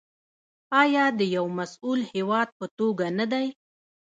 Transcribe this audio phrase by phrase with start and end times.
[0.81, 3.47] آیا د یو مسوول هیواد په توګه نه دی؟